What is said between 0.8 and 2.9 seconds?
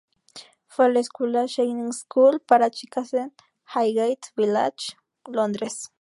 a la escuela Channing School para